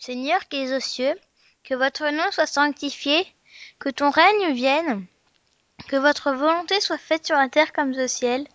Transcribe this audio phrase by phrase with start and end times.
[0.00, 1.14] Seigneur qui es aux cieux,
[1.62, 3.26] que votre nom soit sanctifié,
[3.78, 5.04] que ton règne vienne,
[5.88, 8.46] que votre volonté soit faite sur la terre comme au ciel.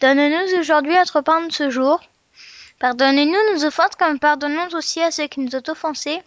[0.00, 2.00] Donne-nous aujourd'hui notre pain de ce jour.
[2.80, 6.22] Pardonnez-nous nos offenses comme pardonnons aussi à ceux qui nous ont offensés.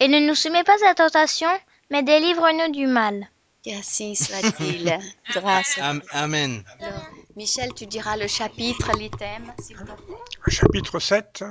[0.00, 1.50] Et ne nous soumets pas à la tentation,
[1.90, 3.28] mais délivre-nous du mal.
[3.66, 4.98] Ainsi soit-il.
[5.34, 5.78] Grâce.
[5.78, 6.64] Am- Amen.
[6.80, 7.06] Alors,
[7.36, 10.16] Michel, tu diras le chapitre, l'item, s'il te plaît.
[10.48, 11.44] Chapitre 7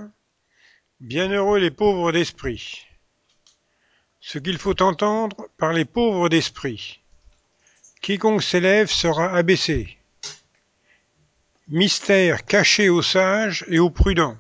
[1.02, 2.86] Bienheureux les pauvres d'esprit.
[4.20, 7.00] Ce qu'il faut entendre par les pauvres d'esprit.
[8.04, 9.98] Quiconque s'élève sera abaissé.
[11.70, 14.38] Mystère caché aux sages et aux prudents.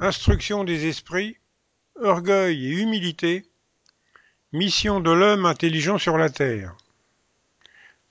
[0.00, 1.36] Instruction des esprits,
[2.02, 3.46] orgueil et humilité.
[4.52, 6.76] Mission de l'homme intelligent sur la terre.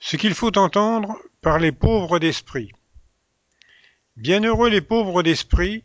[0.00, 2.72] Ce qu'il faut entendre par les pauvres d'esprit.
[4.16, 5.84] Bienheureux les pauvres d'esprit,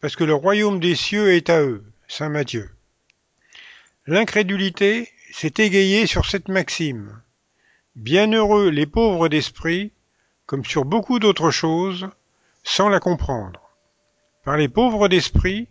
[0.00, 1.84] parce que le royaume des cieux est à eux.
[2.08, 2.70] Saint Matthieu.
[4.06, 7.20] L'incrédulité s'est égayée sur cette maxime.
[7.94, 9.92] Bienheureux les pauvres d'esprit,
[10.46, 12.08] comme sur beaucoup d'autres choses,
[12.64, 13.60] sans la comprendre.
[14.44, 15.68] Par les pauvres d'esprit,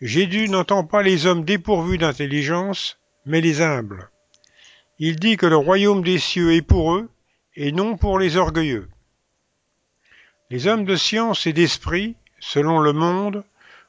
[0.00, 4.10] Jésus n'entend pas les hommes dépourvus d'intelligence, mais les humbles.
[4.98, 7.08] Il dit que le royaume des cieux est pour eux,
[7.54, 8.88] et non pour les orgueilleux.
[10.50, 13.44] Les hommes de science et d'esprit, selon le monde,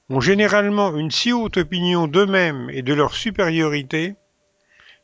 [0.09, 4.15] ont généralement une si haute opinion d'eux-mêmes et de leur supériorité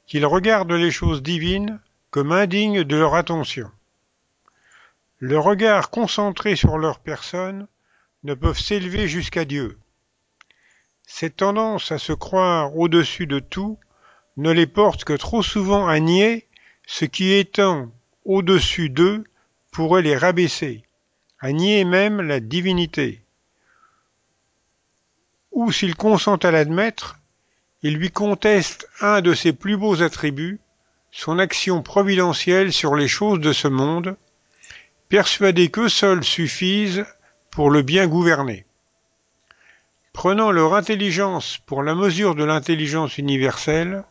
[0.08, 1.80] qu'ils regardent les choses divines
[2.10, 3.70] comme indignes de leur attention.
[5.20, 7.68] Le regard concentré sur leur personne
[8.24, 9.78] ne peuvent s'élever jusqu'à Dieu.
[11.06, 13.78] Cette tendance à se croire au-dessus de tout
[14.38, 16.48] ne les porte que trop souvent à nier
[16.88, 17.92] ce qui étant
[18.26, 19.24] au-dessus d'eux
[19.72, 20.84] pourrait les rabaisser,
[21.40, 23.23] à nier même la divinité.
[25.54, 27.20] Ou s'ils consentent à l'admettre,
[27.84, 30.60] ils lui contestent un de ses plus beaux attributs,
[31.12, 34.18] son action providentielle sur les choses de ce monde,
[35.10, 37.06] persuadés qu'eux seuls suffisent
[37.52, 38.66] pour le bien gouverner.
[40.12, 44.06] Prenant leur intelligence pour la mesure de l'intelligence universelle,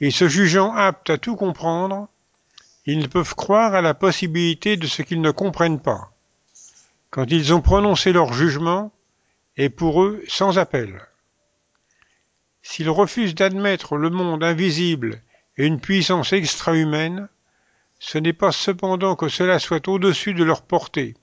[0.00, 2.08] et se jugeant aptes à tout comprendre,
[2.86, 6.10] ils ne peuvent croire à la possibilité de ce qu'ils ne comprennent pas.
[7.10, 8.92] Quand ils ont prononcé leur jugement,
[9.58, 11.02] est pour eux sans appel.
[12.62, 15.20] S'ils refusent d'admettre le monde invisible
[15.56, 17.28] et une puissance extra-humaine,
[17.98, 21.16] ce n'est pas cependant que cela soit au-dessus de leur portée,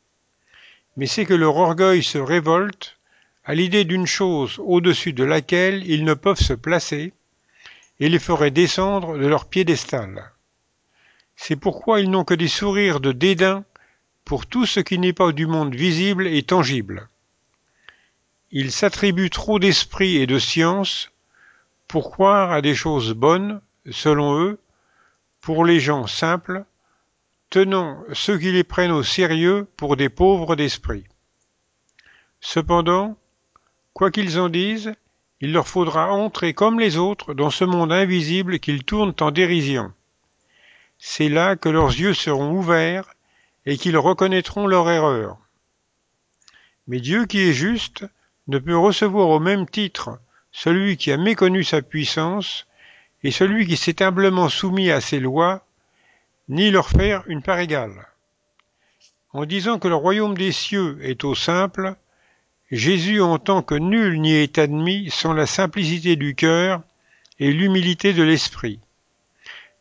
[0.97, 3.00] mais c'est que leur orgueil se révolte
[3.45, 7.13] à l'idée d'une chose au-dessus de laquelle ils ne peuvent se placer,
[8.01, 10.31] et les ferait descendre de leur piédestal.
[11.38, 13.63] C'est pourquoi ils n'ont que des sourires de dédain
[14.25, 17.07] pour tout ce qui n'est pas du monde visible et tangible.
[18.51, 21.11] Ils s'attribuent trop d'esprit et de science
[21.88, 23.61] pour croire à des choses bonnes,
[23.91, 24.59] selon eux,
[25.41, 26.66] pour les gens simples,
[27.50, 31.06] tenant ceux qui les prennent au sérieux pour des pauvres d'esprit.
[32.39, 33.17] Cependant,
[33.94, 34.94] quoi qu'ils en disent,
[35.41, 39.94] il leur faudra entrer comme les autres dans ce monde invisible qu'ils tournent en dérision.
[40.97, 43.13] C'est là que leurs yeux seront ouverts
[43.66, 45.38] et qu'ils reconnaîtront leur erreur.
[46.88, 48.06] Mais Dieu qui est juste
[48.47, 50.19] ne peut recevoir au même titre
[50.51, 52.66] celui qui a méconnu sa puissance
[53.23, 55.66] et celui qui s'est humblement soumis à ses lois,
[56.47, 58.07] ni leur faire une part égale.
[59.33, 61.95] En disant que le royaume des cieux est au simple,
[62.72, 66.81] Jésus entend que nul n'y est admis sans la simplicité du cœur
[67.39, 68.79] et l'humilité de l'esprit,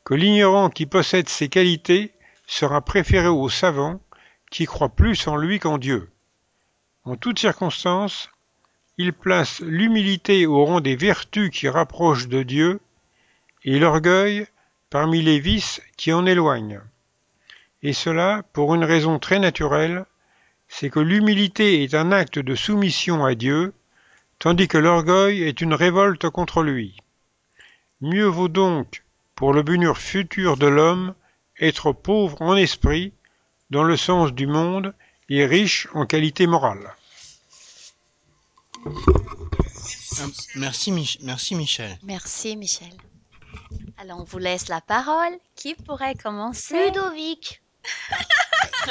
[0.04, 2.12] que l'ignorant qui possède ces qualités
[2.46, 4.00] sera préféré au savant
[4.50, 6.10] qui croit plus en lui qu'en Dieu.
[7.04, 8.31] En toutes circonstances,
[8.97, 12.81] il place l'humilité au rang des vertus qui rapprochent de Dieu
[13.65, 14.47] et l'orgueil
[14.88, 16.81] parmi les vices qui en éloignent.
[17.82, 20.05] Et cela pour une raison très naturelle,
[20.69, 23.75] c'est que l'humilité est un acte de soumission à Dieu,
[24.38, 26.97] tandis que l'orgueil est une révolte contre lui.
[28.00, 29.05] Mieux vaut donc,
[29.35, 31.14] pour le bonheur futur de l'homme,
[31.61, 33.12] être pauvre en esprit,
[33.70, 34.94] dans le sens du monde,
[35.29, 36.94] et riche en qualité morale.
[40.56, 41.98] Merci, Mich- merci Michel.
[42.02, 42.92] Merci, Michel.
[43.98, 45.32] Alors, on vous laisse la parole.
[45.56, 46.86] Qui pourrait commencer?
[46.86, 47.60] Ludovic.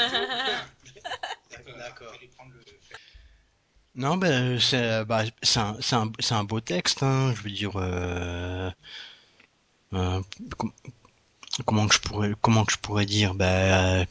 [3.96, 7.72] Non, ben c'est bah, un, c'est un, c'est un beau texte, hein, je veux dire.
[7.76, 8.72] euh,
[9.94, 10.22] euh,
[10.58, 10.72] com-
[11.66, 14.06] comment que je pourrais comment que je pourrais dire bah,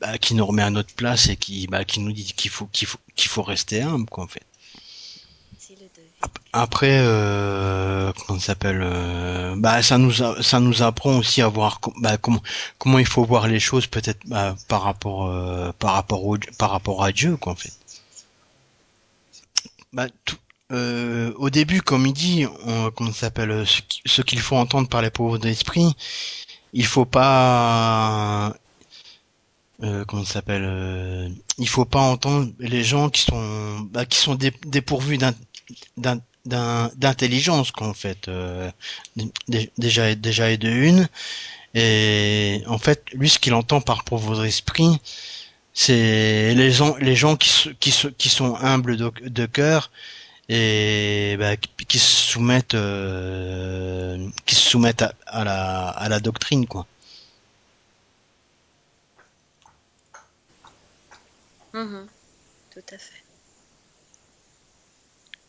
[0.00, 2.66] bah, qui nous remet à notre place et qui bah, qui nous dit qu'il faut
[2.66, 4.42] qu'il faut qu'il faut rester humble quoi en fait.
[6.52, 11.48] Après, euh, comment ça s'appelle euh, Bah, ça nous a- ça nous apprend aussi à
[11.48, 12.42] voir bah, comment
[12.78, 16.70] comment il faut voir les choses peut-être bah, par rapport euh, par rapport au par
[16.70, 17.72] rapport à Dieu quoi en fait.
[19.92, 20.36] Bah, tout-
[20.72, 23.64] euh, au début, comme il dit, on, comment ça s'appelle
[24.06, 25.94] ce qu'il faut entendre par les pauvres d'esprit,
[26.74, 28.54] il faut pas
[29.82, 31.28] euh, comment ça s'appelle euh,
[31.58, 35.18] il faut pas entendre les gens qui sont bah, qui sont dé- dépourvus
[36.46, 38.70] d'intelligence qu'en fait euh,
[39.48, 41.08] dé- déjà déjà et de une.
[41.74, 45.00] Et en fait lui ce qu'il entend par pauvre esprit
[45.74, 49.90] c'est les gens les gens qui qui sont humbles de, cœur
[50.48, 56.66] et bah, qui, se soumettent euh, qui se soumettent à, à la à la doctrine
[56.66, 56.86] quoi
[61.78, 62.10] Mhm,
[62.70, 63.24] Tout à fait.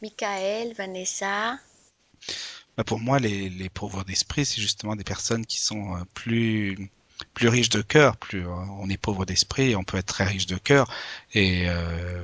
[0.01, 1.57] Michael, Vanessa.
[2.77, 6.89] Bah, pour moi, les, les pauvres d'esprit, c'est justement des personnes qui sont euh, plus
[7.33, 8.17] plus riches de cœur.
[8.17, 8.49] Plus euh,
[8.79, 10.91] on est pauvre d'esprit, on peut être très riche de cœur.
[11.33, 12.23] Et euh,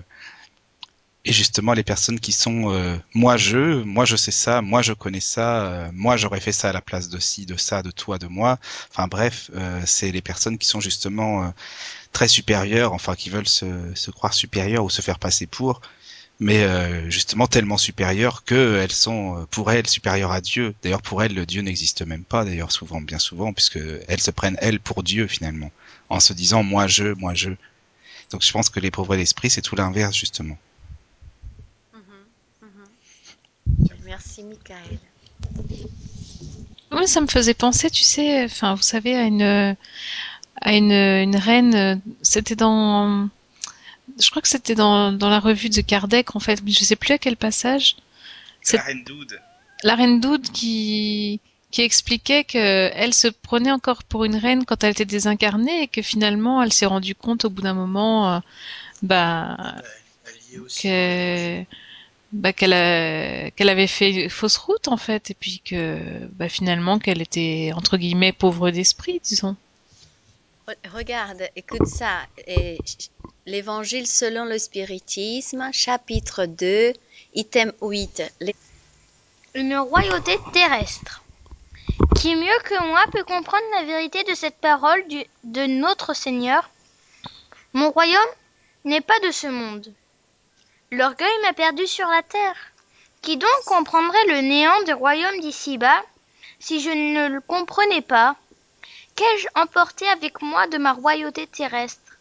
[1.26, 4.94] et justement, les personnes qui sont euh, moi je, moi je sais ça, moi je
[4.94, 7.92] connais ça, euh, moi j'aurais fait ça à la place de ci, de ça, de
[7.92, 8.60] toi, de moi.
[8.92, 11.48] Enfin bref, euh, c'est les personnes qui sont justement euh,
[12.14, 15.82] très supérieures, enfin qui veulent se, se croire supérieures ou se faire passer pour
[16.40, 20.76] mais euh, justement tellement supérieures que elles sont euh, pour elles supérieures à Dieu.
[20.84, 24.32] D'ailleurs pour elles le Dieu n'existe même pas d'ailleurs souvent bien souvent puisque elles se
[24.32, 25.72] prennent elles pour Dieu finalement
[26.10, 27.52] en se disant moi je moi je.
[28.32, 30.58] Donc je pense que les pauvres d'esprit c'est tout l'inverse justement.
[31.94, 32.02] Mhm,
[32.70, 34.20] mhm.
[34.38, 35.00] Merci Michael.
[36.92, 39.76] Oui, ça me faisait penser, tu sais, enfin, vous savez, à une,
[40.62, 41.76] à une, une reine.
[41.76, 43.30] euh, C'était dans,
[44.20, 46.96] je crois que c'était dans, dans la revue de Kardec, en fait, mais je sais
[46.96, 47.96] plus à quel passage.
[48.62, 49.40] C'est reine Doude.
[49.84, 51.40] la reine Doud qui,
[51.72, 52.58] qui expliquait que
[52.94, 56.74] elle se prenait encore pour une reine quand elle était désincarnée et que finalement, elle
[56.74, 58.40] s'est rendue compte au bout d'un moment, euh,
[59.04, 59.76] bah,
[60.82, 61.64] que
[62.36, 65.98] bah, qu'elle a- qu'elle avait fait fausse route en fait et puis que
[66.34, 69.56] bah, finalement qu'elle était entre guillemets pauvre d'esprit disons
[70.68, 72.26] Re- Regarde, écoute ça.
[73.46, 76.94] L'Évangile selon le spiritisme, chapitre 2,
[77.36, 78.24] item 8.
[78.42, 78.56] Les-
[79.54, 81.22] Une royauté terrestre.
[82.16, 86.70] Qui mieux que moi peut comprendre la vérité de cette parole du- de notre Seigneur?
[87.74, 88.34] Mon royaume
[88.86, 89.94] n'est pas de ce monde.
[90.92, 92.56] L'orgueil m'a perdu sur la terre.
[93.22, 96.04] Qui donc comprendrait le néant des royaumes d'ici-bas
[96.60, 98.36] si je ne le comprenais pas?
[99.16, 102.18] Qu'ai-je emporté avec moi de ma royauté terrestre?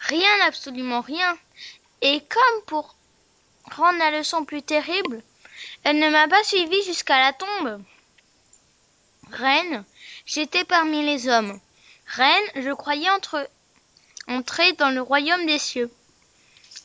[0.00, 1.38] Rien, absolument rien.
[2.00, 2.96] Et comme pour
[3.70, 5.22] rendre la leçon plus terrible,
[5.84, 7.82] elle ne m'a pas suivi jusqu'à la tombe.
[9.30, 9.84] Reine,
[10.26, 11.60] j'étais parmi les hommes.
[12.06, 13.48] Reine, je croyais entre...
[14.26, 15.90] entrer dans le royaume des cieux.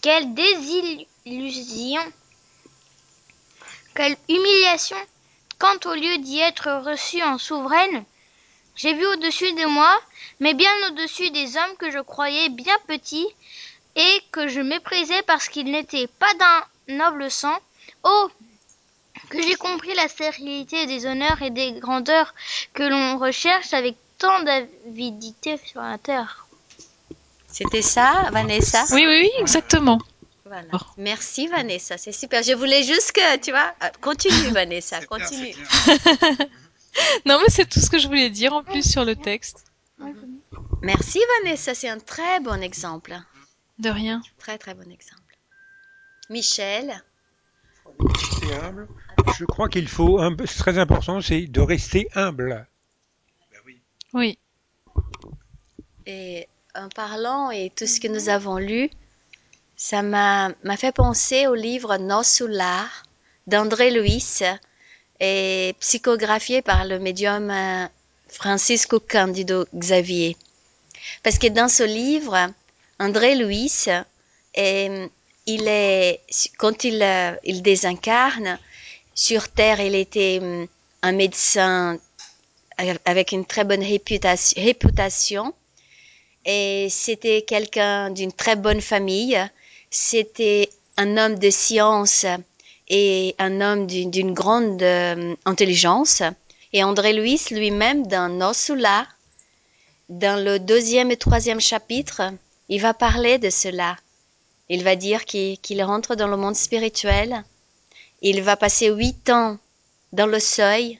[0.01, 2.01] Quelle désillusion
[3.95, 4.97] Quelle humiliation
[5.57, 8.05] Quand au lieu d'y être reçue en souveraine,
[8.75, 9.99] j'ai vu au-dessus de moi,
[10.39, 13.27] mais bien au-dessus des hommes que je croyais bien petits
[13.95, 17.57] et que je méprisais parce qu'ils n'étaient pas d'un noble sang.
[18.03, 18.29] Oh
[19.29, 22.35] que j'ai compris la stérilité des honneurs et des grandeurs
[22.73, 26.46] que l'on recherche avec tant d'avidité sur la terre.
[27.57, 28.85] C'était ça, Vanessa?
[28.91, 29.97] Oui oui oui exactement
[30.45, 30.67] Voilà.
[30.73, 30.77] Oh.
[30.97, 32.43] Merci Vanessa, c'est super.
[32.43, 35.55] Je voulais juste que, tu vois, ah, continue Vanessa, continue.
[37.25, 39.63] non mais c'est tout ce que je voulais dire en plus sur le texte
[40.83, 43.17] Merci Vanessa, c'est un très bon exemple.
[43.79, 45.33] de rien Très très bon exemple.
[46.29, 47.01] Michel?
[49.39, 52.67] Je crois qu'il faut, un- c'est très important, c'est de rester humble.
[54.13, 54.37] oui
[56.05, 56.47] et
[56.77, 58.89] en parlant et tout ce que nous avons lu,
[59.75, 63.03] ça m'a fait penser au livre Nos Soulard
[63.47, 64.41] d'André Luis
[65.19, 67.87] et psychographié par le médium euh,
[68.29, 70.37] Francisco Candido Xavier.
[71.23, 72.51] Parce que dans ce livre,
[72.99, 73.85] André Luis,
[74.57, 75.07] euh,
[75.45, 76.21] il est,
[76.57, 78.59] quand il, euh, il désincarne,
[79.15, 80.39] sur Terre, il était
[81.01, 81.97] un médecin
[83.05, 85.53] avec une très bonne réputation
[86.47, 89.37] et c'était quelqu'un d'une très bonne famille.
[89.91, 92.25] C'était un homme de science
[92.87, 96.23] et un homme d'une grande euh, intelligence.
[96.71, 99.05] Et André Louis lui-même, dans Nosula,
[100.07, 102.21] dans le deuxième et troisième chapitre,
[102.69, 103.97] il va parler de cela.
[104.69, 107.43] il va dire qu'il qu'il rentre dans le monde spirituel.
[108.21, 109.57] Il va passer huit ans
[110.13, 110.99] dans le seuil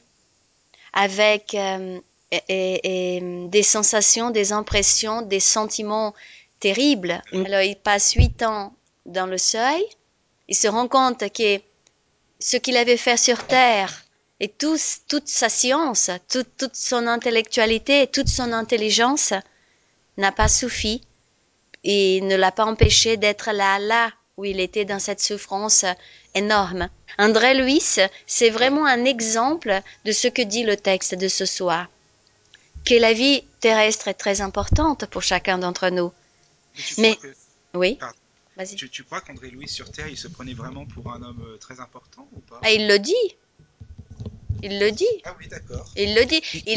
[0.94, 2.00] avec euh,
[2.32, 6.14] et- et- et des sensations, des impressions, des sentiments
[6.60, 7.22] terribles.
[7.32, 7.46] Mm.
[7.46, 8.74] Alors il passe huit ans
[9.06, 9.84] dans le seuil.
[10.48, 11.60] Il se rend compte que
[12.40, 14.06] ce qu'il avait fait sur Terre
[14.40, 19.34] et tout- toute sa science, toute, toute son intellectualité, toute son intelligence
[20.18, 21.02] n'a pas suffi
[21.84, 25.86] et ne l'a pas empêché d'être là, là où il était dans cette souffrance
[26.36, 26.90] énorme.
[27.18, 31.88] André Luis, c'est vraiment un exemple de ce que dit le texte de ce soir.
[32.88, 36.12] Que la vie terrestre est très importante pour chacun d'entre nous.
[36.98, 37.34] Mais- que-
[37.74, 38.16] Oui Pardon.
[38.76, 41.58] Tu, tu crois qu'André Louis sur Terre, il se prenait vraiment pour un homme euh,
[41.58, 42.60] très important ou pas?
[42.64, 43.14] Ah, il le dit.
[44.64, 45.06] Il le dit.
[45.26, 45.86] Ah oui, d'accord.
[45.96, 46.42] Il le dit.
[46.54, 46.76] Il, il,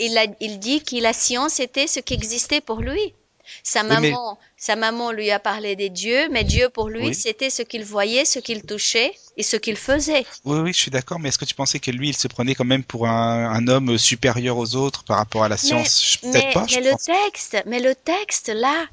[0.00, 3.14] il- il dit que la science était ce qui existait pour lui.
[3.62, 7.08] Sa Oui, mais- maman, sa maman lui a parlé des dieux, mais Dieu pour lui,
[7.08, 7.14] Oui.
[7.14, 10.24] c'était ce qu'il voyait, ce qu'il touchait et ce qu'il faisait.
[10.44, 12.54] Oui, oui, je suis d'accord, mais est-ce que tu pensais que lui, il se prenait
[12.54, 16.18] quand même pour un, un homme supérieur aux autres par rapport à la science?
[16.22, 17.04] Peut-être Mais, pas, mais le pense.
[17.04, 18.86] texte, mais le texte là,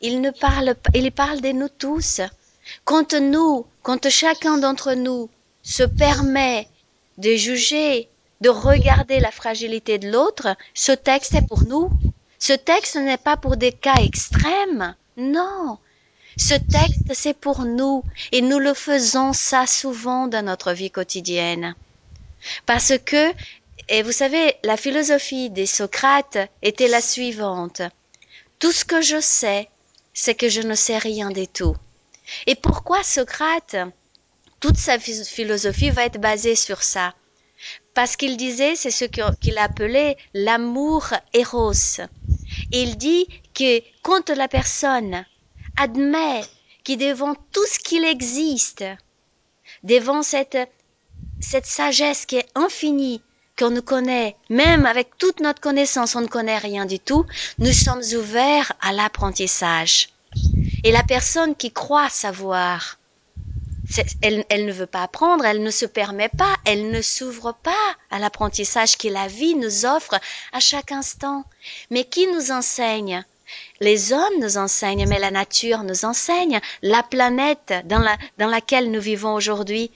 [0.00, 2.20] il ne parle il parle de nous tous.
[2.84, 5.28] Quand nous, quand chacun d'entre nous
[5.62, 6.68] se permet
[7.18, 8.08] de juger,
[8.40, 11.90] de regarder la fragilité de l'autre, ce texte est pour nous.
[12.44, 14.96] Ce texte n'est pas pour des cas extrêmes.
[15.16, 15.78] Non.
[16.36, 18.02] Ce texte, c'est pour nous.
[18.32, 21.76] Et nous le faisons ça souvent dans notre vie quotidienne.
[22.66, 23.32] Parce que,
[23.88, 27.80] et vous savez, la philosophie des Socrates était la suivante.
[28.58, 29.70] Tout ce que je sais,
[30.12, 31.76] c'est que je ne sais rien du tout.
[32.48, 33.76] Et pourquoi Socrate,
[34.58, 37.14] toute sa philosophie va être basée sur ça?
[37.94, 41.72] Parce qu'il disait, c'est ce qu'il appelait l'amour éros.
[42.72, 45.24] Il dit que quand la personne
[45.76, 46.42] admet
[46.84, 48.84] que devant tout ce qu'il existe,
[49.82, 50.58] devant cette,
[51.40, 53.22] cette sagesse qui est infinie,
[53.58, 57.26] qu'on nous connaît, même avec toute notre connaissance, on ne connaît rien du tout,
[57.58, 60.08] nous sommes ouverts à l'apprentissage.
[60.84, 62.98] Et la personne qui croit savoir,
[64.20, 68.18] elle, ne veut pas apprendre, elle ne se permet pas, elle ne s'ouvre pas à
[68.18, 70.18] l'apprentissage que la vie nous offre
[70.52, 71.44] à chaque instant.
[71.90, 73.24] Mais qui nous enseigne?
[73.80, 78.90] Les hommes nous enseignent, mais la nature nous enseigne, la planète dans, la, dans laquelle
[78.90, 79.90] nous vivons aujourd'hui.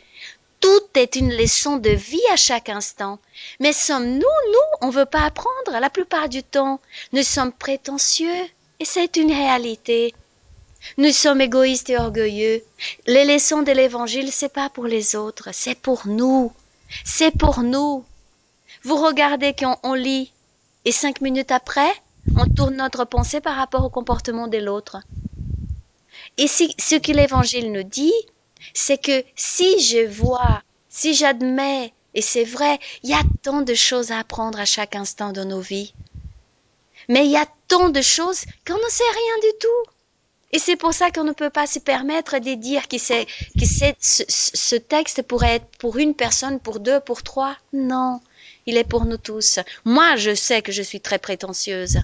[0.60, 3.18] Tout est une leçon de vie à chaque instant.
[3.60, 6.80] Mais sommes-nous, nous, on ne veut pas apprendre la plupart du temps.
[7.12, 8.44] Nous sommes prétentieux
[8.80, 10.14] et c'est une réalité.
[10.98, 12.62] Nous sommes égoïstes et orgueilleux.
[13.06, 16.52] Les leçons de l'évangile, c'est pas pour les autres, c'est pour nous.
[17.04, 18.04] C'est pour nous.
[18.82, 20.32] Vous regardez quand on lit
[20.84, 21.92] et cinq minutes après,
[22.36, 24.98] on tourne notre pensée par rapport au comportement de l'autre.
[26.38, 28.14] Et si, ce que l'évangile nous dit,
[28.74, 33.74] c'est que si je vois, si j'admets, et c'est vrai, il y a tant de
[33.74, 35.92] choses à apprendre à chaque instant de nos vies.
[37.08, 39.90] Mais il y a tant de choses qu'on ne sait rien du tout.
[40.52, 43.26] Et c'est pour ça qu'on ne peut pas se permettre de dire que, c'est,
[43.58, 47.56] que c'est, ce, ce texte pourrait être pour une personne, pour deux, pour trois.
[47.72, 48.20] Non,
[48.66, 49.58] il est pour nous tous.
[49.84, 51.98] Moi, je sais que je suis très prétentieuse.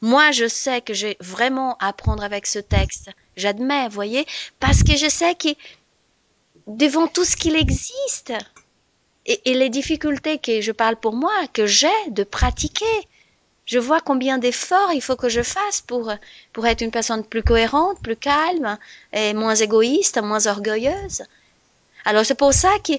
[0.00, 3.10] Moi, je sais que j'ai vraiment à apprendre avec ce texte.
[3.36, 4.26] J'admets, voyez,
[4.58, 5.48] parce que je sais que
[6.66, 8.32] devant tout ce qu'il existe
[9.26, 12.84] et, et les difficultés que je parle pour moi, que j'ai de pratiquer,
[13.66, 16.12] je vois combien d'efforts il faut que je fasse pour,
[16.52, 18.78] pour être une personne plus cohérente, plus calme,
[19.12, 21.24] et moins égoïste, moins orgueilleuse.
[22.04, 22.92] Alors c'est pour ça que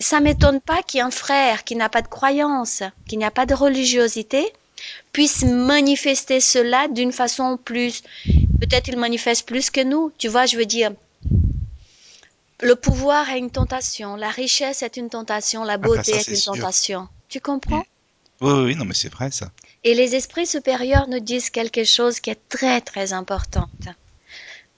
[0.00, 4.50] ça m'étonne pas qu'un frère qui n'a pas de croyance, qui n'a pas de religiosité,
[5.12, 8.02] puisse manifester cela d'une façon plus,
[8.60, 10.10] peut-être il manifeste plus que nous.
[10.16, 10.92] Tu vois, je veux dire,
[12.62, 16.36] le pouvoir est une tentation, la richesse est une tentation, la beauté ça, est une
[16.36, 16.54] sûr.
[16.54, 17.08] tentation.
[17.28, 17.84] Tu comprends?
[18.40, 19.50] Oui, oui, non, mais c'est vrai ça.
[19.84, 23.68] Et les esprits supérieurs nous disent quelque chose qui est très très important.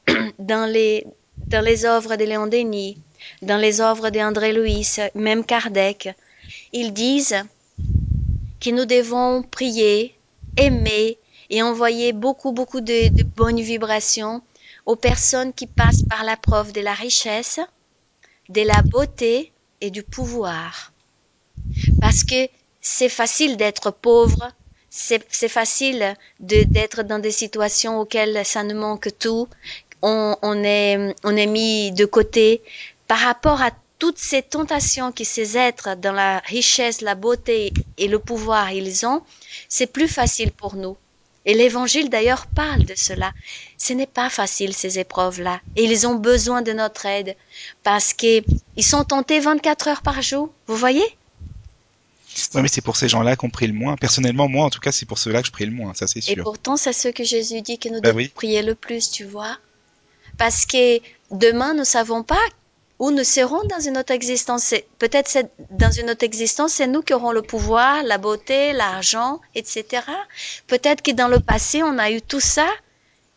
[0.38, 1.06] Dans les,
[1.46, 2.98] dans les œuvres de Léon Denis,
[3.40, 6.08] dans les œuvres d'André Louis, même Kardec,
[6.72, 7.44] ils disent
[8.60, 10.14] que nous devons prier,
[10.56, 11.18] aimer
[11.50, 14.42] et envoyer beaucoup beaucoup de bonnes vibrations
[14.86, 17.60] aux personnes qui passent par la preuve de la richesse,
[18.48, 20.92] de la beauté et du pouvoir.
[22.00, 22.48] Parce que
[22.82, 24.52] c'est facile d'être pauvre,
[24.90, 29.48] c'est facile de d'être dans des situations auxquelles ça ne manque tout,
[30.02, 32.62] on, on est on est mis de côté
[33.06, 38.08] par rapport à toutes ces tentations que ces êtres dans la richesse, la beauté et
[38.08, 39.22] le pouvoir ils ont,
[39.68, 40.96] c'est plus facile pour nous.
[41.44, 43.32] Et l'évangile d'ailleurs parle de cela.
[43.78, 45.60] Ce n'est pas facile ces épreuves-là.
[45.76, 47.36] Et ils ont besoin de notre aide
[47.82, 48.44] parce qu'ils
[48.80, 50.52] sont tentés 24 heures par jour.
[50.66, 51.04] Vous voyez?
[52.54, 53.96] Ouais, mais c'est pour ces gens-là qu'on prie le moins.
[53.96, 56.18] Personnellement, moi, en tout cas, c'est pour ceux-là que je prie le moins, ça c'est
[56.20, 56.42] Et sûr.
[56.44, 58.28] pourtant, c'est ce que Jésus dit que nous Bah devons oui.
[58.28, 59.56] prier le plus, tu vois.
[60.38, 60.98] Parce que
[61.30, 62.40] demain, nous ne savons pas
[62.98, 64.74] où nous serons dans une autre existence.
[64.98, 70.02] Peut-être dans une autre existence, c'est nous qui aurons le pouvoir, la beauté, l'argent, etc.
[70.68, 72.66] Peut-être que dans le passé, on a eu tout ça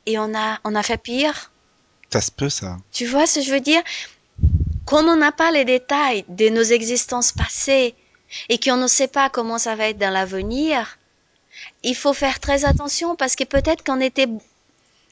[0.06, 1.52] et on a, on a fait pire.
[2.14, 2.78] Ça se peut, ça.
[2.92, 3.82] Tu vois ce que je veux dire?
[4.86, 7.96] Comme on n'a pas les détails de nos existences passées
[8.50, 10.98] et qu'on ne sait pas comment ça va être dans l'avenir,
[11.84, 14.28] il faut faire très attention parce que peut-être qu'on était,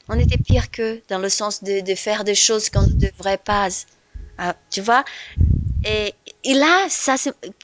[0.08, 3.38] on était pire qu'eux dans le sens de, de faire des choses qu'on ne devrait
[3.38, 3.68] pas.
[4.38, 5.04] Ah, tu vois
[5.84, 7.16] et, et là, ça,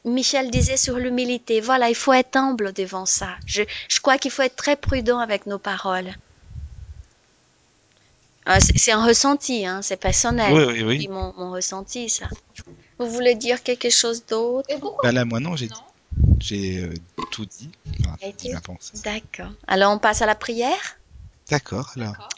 [0.05, 1.61] Michel disait sur l'humilité.
[1.61, 3.37] Voilà, il faut être humble devant ça.
[3.47, 6.15] Je, je crois qu'il faut être très prudent avec nos paroles.
[8.47, 10.53] Ah, c'est un ressenti, hein, c'est personnel.
[10.53, 11.09] Oui, oui, oui.
[11.09, 12.29] mon, mon ressenti, ça.
[13.01, 14.69] Vous voulez dire quelque chose d'autre?
[15.03, 15.71] Bah là, moi non, j'ai
[16.39, 16.93] j'ai euh,
[17.31, 17.71] tout dit.
[18.01, 18.17] Enfin.
[19.03, 19.53] D'accord.
[19.67, 20.99] Alors, on passe à la prière?
[21.49, 22.29] D'accord, alors.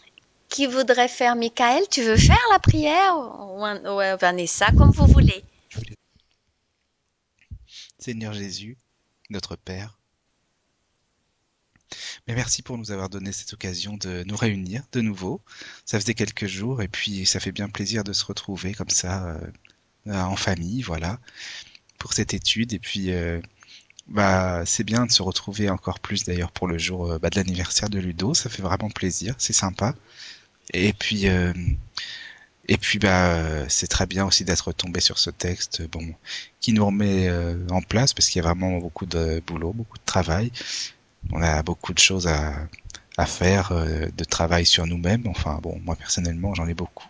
[0.49, 1.83] Qui voudrait faire Michael?
[1.91, 3.17] Tu veux faire la prière?
[3.17, 5.43] Ou, ou- ou Vanessa, comme vous voulez.
[7.99, 8.77] Seigneur Jésus,
[9.31, 9.99] notre Père.
[12.29, 15.41] Mais merci pour nous avoir donné cette occasion de nous réunir de nouveau.
[15.85, 19.27] Ça faisait quelques jours et puis ça fait bien plaisir de se retrouver comme ça
[19.27, 19.39] euh,
[20.11, 21.19] en famille, voilà,
[21.99, 22.73] pour cette étude.
[22.73, 23.41] Et puis euh,
[24.09, 27.37] bah c'est bien de se retrouver encore plus d'ailleurs pour le jour euh, bah, de
[27.37, 28.35] l'anniversaire de Ludo.
[28.35, 29.95] Ça fait vraiment plaisir, c'est sympa.
[30.75, 31.53] Et puis euh,
[32.69, 36.15] et puis bah euh, c'est très bien aussi d'être tombé sur ce texte, bon,
[36.61, 39.99] qui nous remet euh, en place parce qu'il y a vraiment beaucoup de boulot, beaucoup
[39.99, 40.53] de travail.
[41.33, 45.27] On a beaucoup de choses à, faire, euh, de travail sur nous-mêmes.
[45.27, 47.09] Enfin bon, moi personnellement j'en ai beaucoup.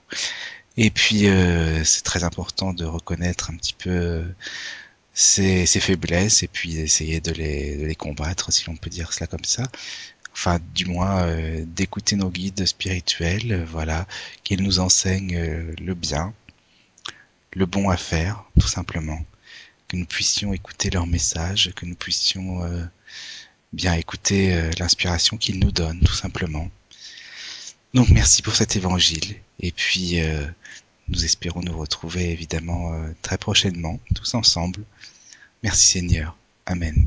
[0.77, 4.25] Et puis euh, c'est très important de reconnaître un petit peu euh,
[5.15, 9.45] ses, ses faiblesses et puis essayer de les, combattre, si l'on peut dire cela comme
[9.45, 9.65] ça.
[10.33, 14.07] Enfin, du moins euh, d'écouter nos guides spirituels, voilà,
[14.45, 16.33] qu'ils nous enseignent le bien,
[17.55, 19.21] le bon à faire, tout simplement.
[19.89, 22.63] Que nous puissions écouter leurs messages, que nous puissions
[23.75, 26.71] bien écouter l'inspiration qu'ils nous donnent, tout simplement.
[27.95, 29.37] Donc merci pour cet évangile.
[29.61, 30.47] Et puis euh,
[31.09, 34.85] nous espérons nous retrouver évidemment euh, très prochainement, tous ensemble.
[35.63, 36.37] Merci Seigneur.
[36.67, 37.07] Amen.